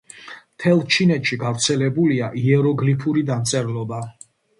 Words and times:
მთელ 0.53 0.79
ჩინეთში 0.95 1.37
გავრცელებულია 1.43 2.29
იეროგლიფური 2.45 3.25
დამწერლობა. 3.29 4.01